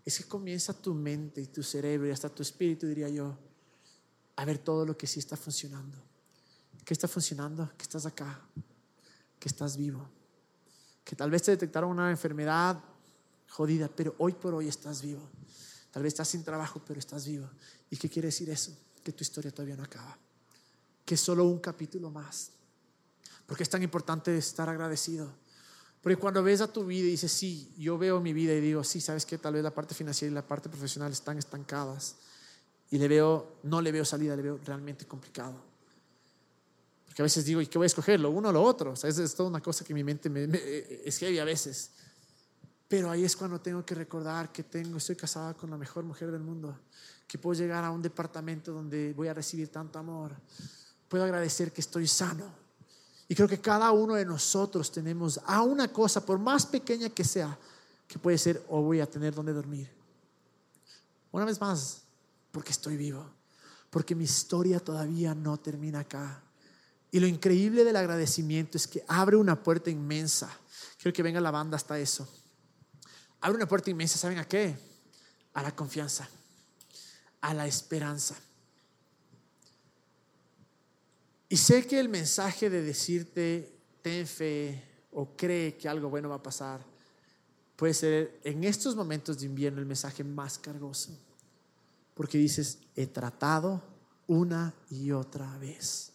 [0.03, 3.37] Es que comienza tu mente y tu cerebro y hasta tu espíritu, diría yo,
[4.35, 6.03] a ver todo lo que sí está funcionando
[6.83, 7.71] ¿Qué está funcionando?
[7.75, 8.39] Que estás acá,
[9.39, 10.07] que estás vivo,
[11.03, 12.79] que tal vez te detectaron una enfermedad
[13.49, 15.27] jodida, pero hoy por hoy estás vivo.
[15.95, 17.49] Tal vez estás sin trabajo, pero estás vivo.
[17.89, 18.77] ¿Y qué quiere decir eso?
[19.01, 20.17] Que tu historia todavía no acaba,
[21.05, 22.51] que es solo un capítulo más.
[23.45, 25.31] Porque es tan importante estar agradecido.
[26.01, 28.83] Porque cuando ves a tu vida y dices, sí, yo veo mi vida y digo,
[28.83, 32.17] sí, sabes que tal vez la parte financiera y la parte profesional están estancadas.
[32.91, 35.75] Y le veo, no le veo salida, le veo realmente complicado
[37.15, 38.19] que a veces digo, ¿y qué voy a escoger?
[38.19, 38.91] ¿Lo uno o lo otro?
[38.91, 40.49] O sea, es, toda una cosa que mi mente me,
[41.05, 41.91] es heavy a veces.
[42.95, 46.31] Pero ahí es cuando tengo que recordar que tengo, estoy casada con la mejor mujer
[46.31, 46.79] del mundo,
[47.27, 50.31] que puedo llegar a un departamento donde voy a recibir tanto amor.
[51.09, 52.49] Puedo agradecer que estoy sano.
[53.27, 57.25] Y creo que cada uno de nosotros tenemos a una cosa, por más pequeña que
[57.25, 57.59] sea,
[58.07, 59.91] que puede ser o voy a tener donde dormir.
[61.33, 62.03] Una vez más,
[62.49, 63.29] porque estoy vivo,
[63.89, 66.41] porque mi historia todavía no termina acá.
[67.11, 70.49] Y lo increíble del agradecimiento es que abre una puerta inmensa.
[70.97, 72.25] Quiero que venga la banda hasta eso.
[73.41, 74.75] Abre una puerta inmensa, ¿saben a qué?
[75.53, 76.27] A la confianza,
[77.41, 78.35] a la esperanza.
[81.49, 83.71] Y sé que el mensaje de decirte,
[84.01, 86.83] ten fe o cree que algo bueno va a pasar,
[87.75, 91.17] puede ser en estos momentos de invierno el mensaje más cargoso.
[92.13, 93.83] Porque dices, he tratado
[94.27, 96.13] una y otra vez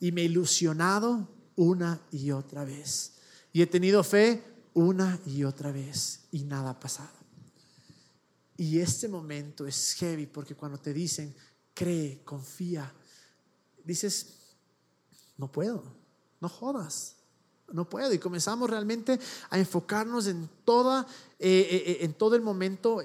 [0.00, 3.12] y me he ilusionado una y otra vez.
[3.52, 4.42] Y he tenido fe
[4.74, 7.10] una y otra vez y nada ha pasado.
[8.56, 11.34] Y este momento es heavy porque cuando te dicen,
[11.74, 12.92] cree, confía,
[13.84, 14.38] dices,
[15.36, 15.82] no puedo,
[16.40, 17.16] no jodas
[17.72, 18.12] no puedo.
[18.12, 21.06] Y comenzamos realmente a enfocarnos en, toda,
[21.38, 23.02] eh, eh, eh, en todo el momento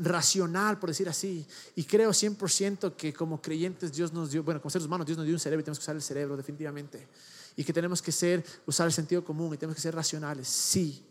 [0.00, 1.46] racional, por decir así.
[1.76, 5.26] Y creo 100% que como creyentes Dios nos dio, bueno, como seres humanos Dios nos
[5.26, 7.08] dio un cerebro y tenemos que usar el cerebro definitivamente.
[7.56, 10.48] Y que tenemos que ser, usar el sentido común y tenemos que ser racionales.
[10.48, 11.04] Sí,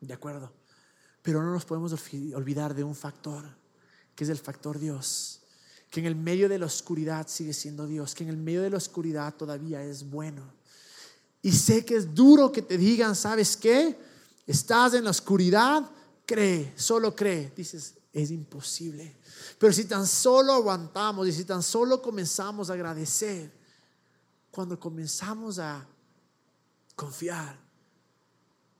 [0.00, 0.52] de acuerdo.
[1.22, 1.92] Pero no nos podemos
[2.34, 3.44] olvidar de un factor,
[4.14, 5.40] que es el factor Dios.
[5.90, 8.70] Que en el medio de la oscuridad sigue siendo Dios, que en el medio de
[8.70, 10.60] la oscuridad todavía es bueno
[11.42, 13.96] y sé que es duro que te digan, ¿sabes qué?
[14.46, 15.88] Estás en la oscuridad,
[16.26, 17.52] cree, solo cree.
[17.56, 19.16] Dices, es imposible.
[19.58, 23.50] Pero si tan solo aguantamos y si tan solo comenzamos a agradecer,
[24.50, 25.86] cuando comenzamos a
[26.96, 27.56] confiar,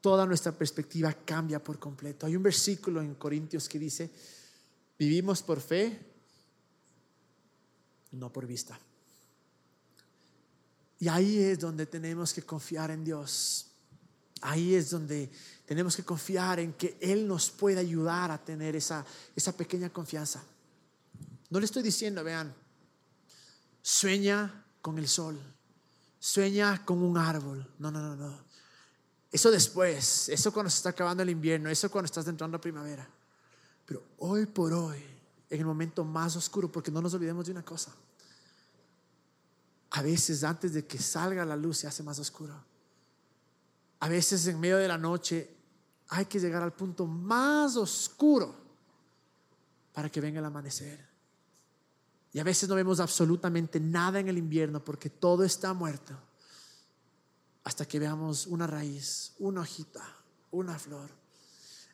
[0.00, 2.26] toda nuestra perspectiva cambia por completo.
[2.26, 4.11] Hay un versículo en Corintios que dice,
[4.98, 5.98] vivimos por fe,
[8.12, 8.78] no por vista.
[10.98, 13.66] Y ahí es donde tenemos que confiar en Dios.
[14.42, 15.30] Ahí es donde
[15.64, 19.04] tenemos que confiar en que Él nos puede ayudar a tener esa,
[19.37, 20.42] esa pequeña confianza.
[21.50, 22.54] No le estoy diciendo, vean,
[23.83, 25.38] sueña con el sol,
[26.20, 27.66] sueña con un árbol.
[27.78, 28.38] No, no, no, no.
[29.33, 33.09] Eso después, eso cuando se está acabando el invierno, eso cuando estás entrando a primavera.
[33.87, 35.02] Pero hoy por hoy,
[35.48, 37.92] en el momento más oscuro, porque no nos olvidemos de una cosa.
[39.90, 42.54] A veces antes de que salga la luz se hace más oscuro.
[44.00, 45.56] A veces en medio de la noche
[46.09, 48.54] hay que llegar al punto más oscuro
[49.92, 51.09] para que venga el amanecer.
[52.32, 56.14] Y a veces no vemos absolutamente nada en el invierno porque todo está muerto.
[57.64, 60.02] Hasta que veamos una raíz, una hojita,
[60.52, 61.10] una flor.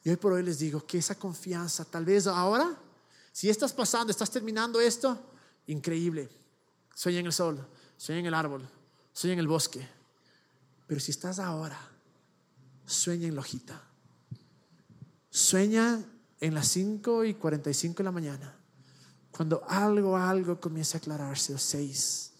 [0.04, 2.78] Y hoy por hoy les digo que esa confianza, tal vez ahora,
[3.32, 5.18] si estás pasando, estás terminando esto,
[5.66, 6.28] increíble.
[6.94, 8.68] Soy en el sol, soy en el árbol,
[9.12, 9.86] soy en el bosque.
[10.86, 11.78] Pero si estás ahora,
[12.84, 13.82] sueña en la hojita.
[15.30, 16.04] Sueña
[16.40, 18.65] en las 5 y 45 de la mañana
[19.36, 22.32] cuando algo, algo comienza a aclararse, o seis,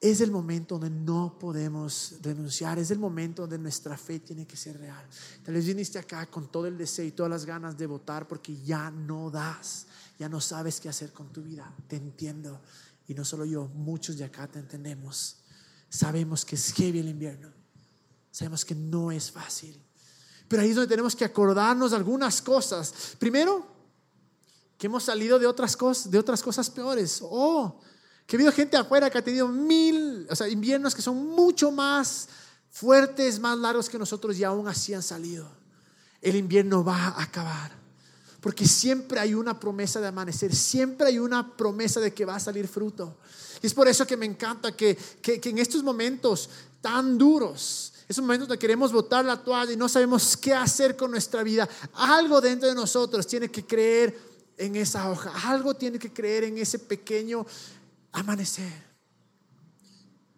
[0.00, 4.56] es el momento donde no podemos renunciar, es el momento donde nuestra fe tiene que
[4.56, 5.04] ser real.
[5.44, 8.56] Tal vez viniste acá con todo el deseo y todas las ganas de votar porque
[8.62, 9.86] ya no das,
[10.18, 11.72] ya no sabes qué hacer con tu vida.
[11.88, 12.60] Te entiendo.
[13.08, 15.38] Y no solo yo, muchos de acá te entendemos.
[15.88, 17.52] Sabemos que es heavy el invierno.
[18.30, 19.82] Sabemos que no es fácil.
[20.46, 23.16] Pero ahí es donde tenemos que acordarnos de algunas cosas.
[23.18, 23.77] Primero,
[24.78, 27.18] que hemos salido de otras cosas, de otras cosas peores.
[27.22, 27.80] Oh,
[28.26, 31.72] que ha habido gente afuera que ha tenido mil, o sea, inviernos que son mucho
[31.72, 32.28] más
[32.70, 35.50] fuertes, más largos que nosotros y aún así han salido.
[36.22, 37.76] El invierno va a acabar.
[38.40, 42.40] Porque siempre hay una promesa de amanecer, siempre hay una promesa de que va a
[42.40, 43.18] salir fruto.
[43.60, 46.48] Y es por eso que me encanta que, que, que en estos momentos
[46.80, 51.10] tan duros, esos momentos donde queremos botar la toalla y no sabemos qué hacer con
[51.10, 54.27] nuestra vida, algo dentro de nosotros tiene que creer
[54.58, 55.32] en esa hoja.
[55.48, 57.46] Algo tiene que creer en ese pequeño
[58.12, 58.72] amanecer.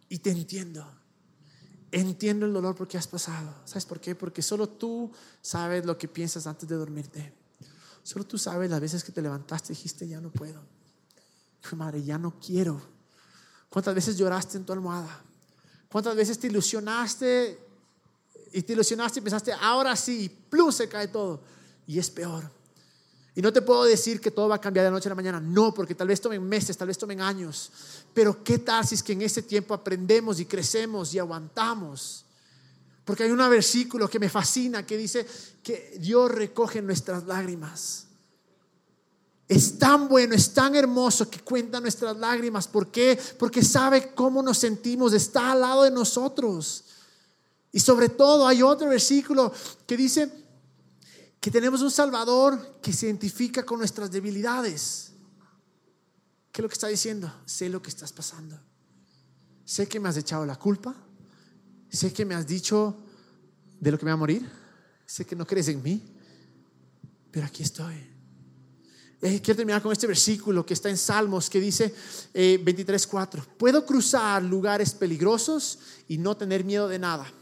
[0.08, 0.86] Y te entiendo.
[1.92, 3.54] Entiendo el dolor porque has pasado.
[3.64, 4.14] ¿Sabes por qué?
[4.14, 7.34] Porque solo tú sabes lo que piensas antes de dormirte.
[8.02, 10.62] Solo tú sabes las veces que te levantaste y dijiste, ya no puedo.
[11.76, 12.80] Madre, ya no quiero.
[13.68, 15.22] ¿Cuántas veces lloraste en tu almohada?
[15.90, 17.58] ¿Cuántas veces te ilusionaste
[18.52, 21.42] y te ilusionaste y pensaste, ahora sí, plus se cae todo?
[21.86, 22.59] Y es peor.
[23.40, 25.40] Y no te puedo decir que todo va a cambiar de noche a la mañana,
[25.40, 27.70] no, porque tal vez tomen meses, tal vez tomen años.
[28.12, 32.26] Pero ¿qué tal si es que en ese tiempo aprendemos y crecemos y aguantamos?
[33.02, 35.26] Porque hay un versículo que me fascina que dice
[35.62, 38.08] que Dios recoge nuestras lágrimas.
[39.48, 42.68] Es tan bueno, es tan hermoso que cuenta nuestras lágrimas.
[42.68, 43.18] ¿Por qué?
[43.38, 46.84] Porque sabe cómo nos sentimos, está al lado de nosotros.
[47.72, 49.50] Y sobre todo hay otro versículo
[49.86, 50.30] que dice,
[51.40, 55.12] que tenemos un Salvador que se identifica con nuestras debilidades.
[56.52, 57.32] ¿Qué es lo que está diciendo?
[57.46, 58.60] Sé lo que estás pasando.
[59.64, 60.94] Sé que me has echado la culpa.
[61.88, 62.94] Sé que me has dicho
[63.80, 64.46] de lo que me va a morir.
[65.06, 66.02] Sé que no crees en mí.
[67.30, 67.94] Pero aquí estoy.
[69.22, 71.94] Eh, quiero terminar con este versículo que está en Salmos que dice
[72.34, 73.46] eh, 23.4.
[73.56, 77.32] Puedo cruzar lugares peligrosos y no tener miedo de nada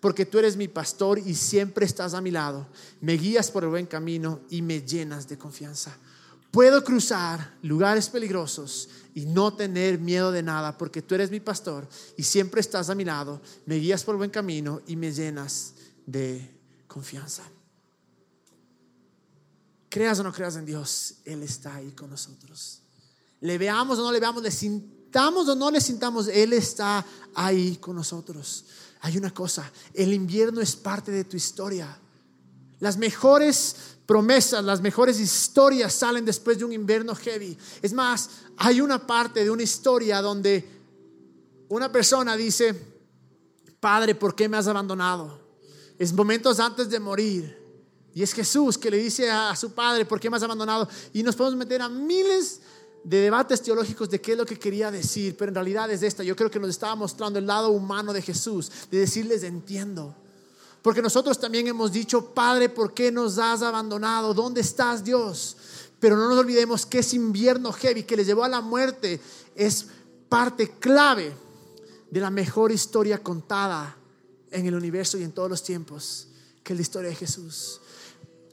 [0.00, 2.66] porque tú eres mi pastor y siempre estás a mi lado.
[3.00, 5.96] Me guías por el buen camino y me llenas de confianza.
[6.50, 11.88] Puedo cruzar lugares peligrosos y no tener miedo de nada, porque tú eres mi pastor
[12.16, 13.40] y siempre estás a mi lado.
[13.64, 15.74] Me guías por el buen camino y me llenas
[16.06, 16.54] de
[16.86, 17.42] confianza.
[19.88, 22.82] Creas o no creas en Dios, Él está ahí con nosotros.
[23.40, 27.04] Le veamos o no le veamos, le sintamos o no le sintamos, Él está
[27.34, 28.64] ahí con nosotros
[29.00, 31.98] hay una cosa, el invierno es parte de tu historia.
[32.80, 37.56] Las mejores promesas, las mejores historias salen después de un invierno heavy.
[37.82, 40.68] Es más, hay una parte de una historia donde
[41.68, 42.74] una persona dice,
[43.80, 45.40] Padre, ¿por qué me has abandonado?
[45.98, 47.66] Es momentos antes de morir.
[48.14, 50.88] Y es Jesús que le dice a, su padre, ¿por qué me has abandonado?
[51.12, 54.90] Y nos podemos meter a miles de debates teológicos de qué es lo que quería
[54.90, 56.24] decir, pero en realidad es esta.
[56.24, 60.14] Yo creo que nos estaba mostrando el lado humano de Jesús, de decirles entiendo.
[60.82, 64.34] Porque nosotros también hemos dicho, Padre, ¿por qué nos has abandonado?
[64.34, 65.56] ¿Dónde estás, Dios?
[66.00, 69.20] Pero no nos olvidemos que ese invierno heavy que les llevó a la muerte
[69.54, 69.86] es
[70.28, 71.32] parte clave
[72.10, 73.96] de la mejor historia contada
[74.50, 76.26] en el universo y en todos los tiempos,
[76.64, 77.80] que es la historia de Jesús.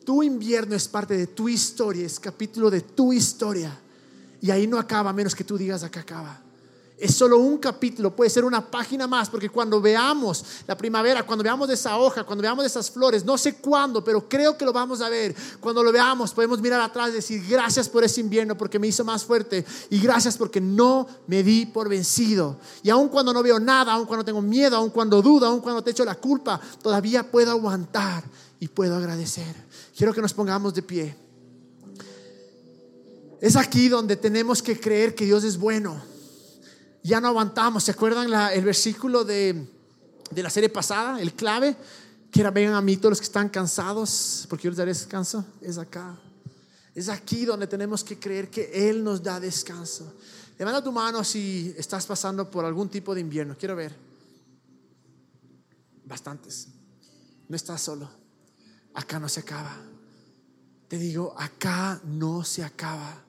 [0.06, 3.80] Tu invierno es parte de tu historia, es capítulo de tu historia.
[4.44, 6.42] Y ahí no acaba, menos que tú digas acá acaba.
[6.98, 11.46] es solo un capítulo, puede ser una página más, porque cuando veamos la primavera, cuando
[11.46, 15.00] veamos esa hoja, cuando veamos esas flores, no sé cuándo, pero creo que lo vamos
[15.00, 15.34] a ver.
[15.62, 19.06] Cuando lo veamos, podemos mirar atrás y decir, gracias por ese invierno, porque me hizo
[19.06, 22.58] más fuerte, y gracias porque no me di por vencido.
[22.84, 25.82] Y aun cuando no veo nada, aun cuando tengo miedo, aun cuando dudo, aun cuando
[25.82, 28.26] te echo la culpa, todavía puedo aguantar
[28.60, 29.56] y puedo agradecer.
[29.96, 31.23] Quiero que nos pongamos de pie.
[33.44, 36.02] Es aquí donde tenemos que creer que Dios es bueno
[37.04, 37.84] ya no aguantamos.
[37.84, 39.68] ¿Se acuerdan el versículo de,
[40.36, 41.22] la serie pasada?
[41.22, 41.76] El clave,
[42.32, 45.46] que era vengan a mí todos los que están cansados, porque yo les daré descanso.
[45.62, 46.18] Es acá.
[46.96, 50.14] Es aquí donde tenemos que creer que Él nos da descanso.
[50.58, 53.56] Levanta tu mano si estás pasando por algún tipo de invierno.
[53.60, 53.94] Quiero ver.
[56.06, 56.70] Bastantes.
[57.50, 58.10] No estás solo.
[58.94, 59.76] Acá no se acaba.
[60.88, 63.24] Te digo, acá no se acaba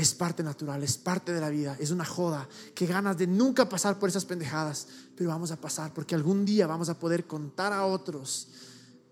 [0.00, 2.48] es parte natural, es parte de la vida, es una joda.
[2.74, 4.86] Que ganas de nunca pasar por esas pendejadas,
[5.16, 8.48] pero vamos a pasar porque algún día vamos a poder contar a otros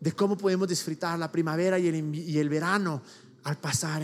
[0.01, 3.03] de cómo podemos disfrutar la primavera y el, y el verano
[3.45, 4.03] al pasar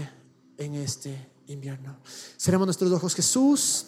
[0.57, 1.99] en este invierno.
[2.37, 3.87] Seremos nuestros ojos, Jesús.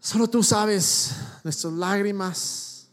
[0.00, 1.10] Solo tú sabes
[1.42, 2.88] nuestras lágrimas,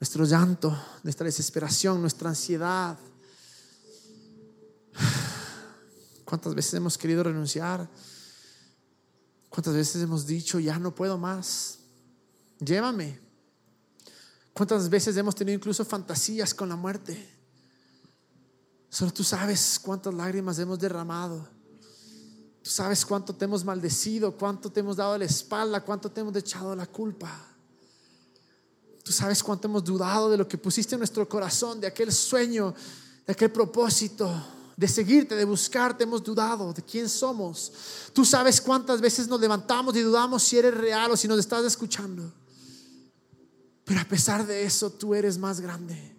[0.00, 2.98] nuestro llanto, nuestra desesperación, nuestra ansiedad
[6.30, 7.90] ¿Cuántas veces hemos querido renunciar?
[9.48, 11.80] ¿Cuántas veces hemos dicho, ya no puedo más?
[12.60, 13.18] Llévame.
[14.52, 17.28] ¿Cuántas veces hemos tenido incluso fantasías con la muerte?
[18.88, 21.48] Solo tú sabes cuántas lágrimas hemos derramado.
[22.62, 26.36] Tú sabes cuánto te hemos maldecido, cuánto te hemos dado la espalda, cuánto te hemos
[26.36, 27.44] echado la culpa.
[29.02, 32.72] Tú sabes cuánto hemos dudado de lo que pusiste en nuestro corazón, de aquel sueño,
[33.26, 37.70] de aquel propósito de seguirte, de buscarte, hemos dudado de quién somos.
[38.14, 41.62] Tú sabes cuántas veces nos levantamos y dudamos si eres real o si nos estás
[41.66, 42.32] escuchando.
[43.84, 46.16] Pero a pesar de eso, tú eres más grande.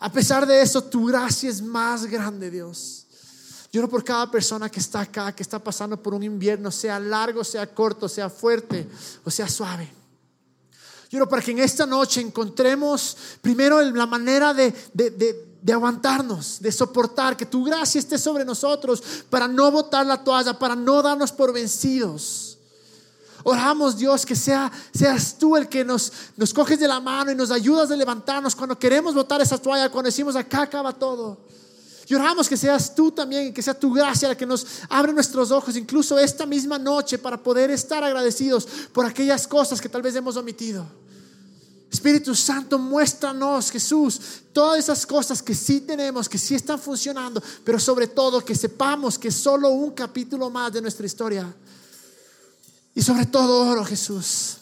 [0.00, 3.06] A pesar de eso, tu gracia es más grande, Dios.
[3.70, 7.44] Lloro por cada persona que está acá, que está pasando por un invierno, sea largo,
[7.44, 8.88] sea corto, sea fuerte
[9.22, 9.88] o sea suave.
[11.10, 16.70] Lloro para que en esta noche encontremos primero la manera de, de de aguantarnos, de
[16.70, 21.32] soportar, que tu gracia esté sobre nosotros para no botar la toalla, para no darnos
[21.32, 22.58] por vencidos.
[23.44, 27.34] Oramos Dios que sea, seas tú el que nos, nos coges de la mano y
[27.34, 31.38] nos ayudas a levantarnos cuando queremos botar esa toalla, cuando decimos acá acaba todo.
[32.06, 35.50] Y oramos que seas tú también, que sea tu gracia la que nos abre nuestros
[35.50, 40.14] ojos, incluso esta misma noche, para poder estar agradecidos por aquellas cosas que tal vez
[40.14, 40.84] hemos omitido.
[41.94, 44.20] Espíritu Santo, muéstranos, Jesús,
[44.52, 49.16] todas esas cosas que sí tenemos, que sí están funcionando, pero sobre todo que sepamos
[49.16, 51.54] que es solo un capítulo más de nuestra historia.
[52.96, 54.56] Y sobre todo oro, Jesús,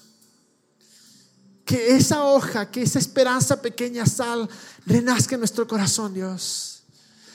[1.64, 4.46] que esa hoja, que esa esperanza pequeña sal,
[4.84, 6.82] renazca en nuestro corazón, Dios.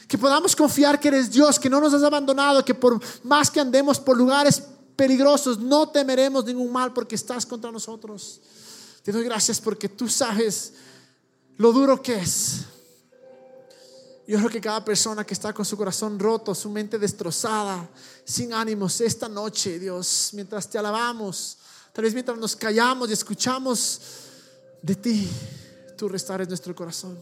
[0.07, 3.59] Que podamos confiar que eres Dios, que no nos has abandonado, que por más que
[3.59, 4.61] andemos por lugares
[4.95, 8.41] peligrosos, no temeremos ningún mal porque estás contra nosotros.
[9.07, 10.73] Te doy gracias porque tú sabes
[11.55, 12.65] lo duro que es.
[14.27, 17.89] Yo creo que cada persona que está con su corazón roto, su mente destrozada,
[18.25, 21.57] sin ánimos, esta noche, Dios, mientras te alabamos,
[21.93, 24.01] tal vez mientras nos callamos y escuchamos
[24.81, 25.29] de ti,
[25.97, 27.17] tú restares nuestro corazón.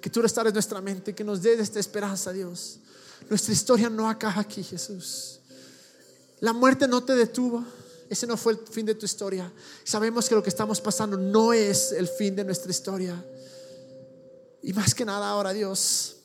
[0.00, 2.80] Que tú restares nuestra mente, que nos des esta esperanza, Dios.
[3.30, 5.38] Nuestra historia no acaba aquí, Jesús.
[6.40, 7.64] La muerte no te detuvo.
[8.14, 9.52] Ese no fue el fin de tu historia.
[9.82, 13.26] Sabemos que lo que estamos pasando no es el fin de nuestra historia.
[14.62, 16.18] Y más que nada ahora, Dios,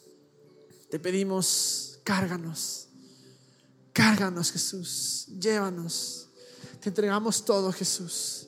[0.91, 2.89] te pedimos, cárganos.
[3.91, 5.25] Cárganos, Jesús.
[5.39, 6.27] Llévanos.
[6.79, 8.45] Te entregamos todo, Jesús.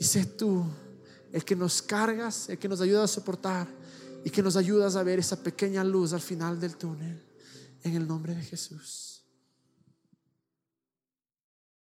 [0.00, 0.64] Y sé tú
[1.32, 3.68] el que nos cargas, el que nos ayuda a soportar
[4.24, 7.22] y que nos ayudas a ver esa pequeña luz al final del túnel.
[7.84, 9.13] En el nombre de Jesús.